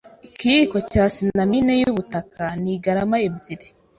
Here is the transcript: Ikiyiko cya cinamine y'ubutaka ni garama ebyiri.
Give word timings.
Ikiyiko 0.27 0.77
cya 0.91 1.03
cinamine 1.15 1.73
y'ubutaka 1.81 2.43
ni 2.61 2.73
garama 2.83 3.17
ebyiri. 3.27 3.67